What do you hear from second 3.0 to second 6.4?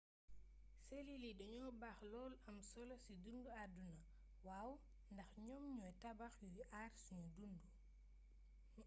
si dundu aduna waw ndax ñoom ñoy tabax